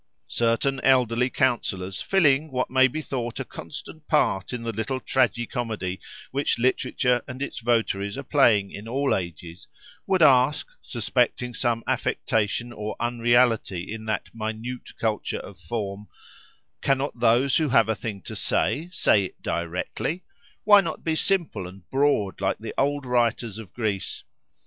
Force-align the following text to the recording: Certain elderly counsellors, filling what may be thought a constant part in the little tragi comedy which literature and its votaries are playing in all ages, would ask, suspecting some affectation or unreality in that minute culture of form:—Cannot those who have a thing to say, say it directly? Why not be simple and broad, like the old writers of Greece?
Certain 0.27 0.79
elderly 0.79 1.29
counsellors, 1.29 2.01
filling 2.01 2.51
what 2.51 2.71
may 2.71 2.87
be 2.87 3.03
thought 3.03 3.39
a 3.39 3.45
constant 3.45 4.07
part 4.07 4.51
in 4.51 4.63
the 4.63 4.71
little 4.73 4.99
tragi 4.99 5.45
comedy 5.45 5.99
which 6.31 6.57
literature 6.57 7.21
and 7.27 7.39
its 7.39 7.59
votaries 7.59 8.17
are 8.17 8.23
playing 8.23 8.71
in 8.71 8.87
all 8.87 9.15
ages, 9.15 9.67
would 10.07 10.23
ask, 10.23 10.69
suspecting 10.81 11.53
some 11.53 11.83
affectation 11.85 12.73
or 12.73 12.95
unreality 12.99 13.93
in 13.93 14.05
that 14.05 14.23
minute 14.33 14.89
culture 14.97 15.37
of 15.37 15.59
form:—Cannot 15.59 17.19
those 17.19 17.57
who 17.57 17.69
have 17.69 17.87
a 17.87 17.93
thing 17.93 18.21
to 18.23 18.35
say, 18.35 18.89
say 18.91 19.25
it 19.25 19.39
directly? 19.43 20.23
Why 20.63 20.81
not 20.81 21.03
be 21.03 21.13
simple 21.15 21.67
and 21.67 21.87
broad, 21.91 22.41
like 22.41 22.57
the 22.57 22.73
old 22.75 23.05
writers 23.05 23.59
of 23.59 23.71
Greece? 23.71 24.23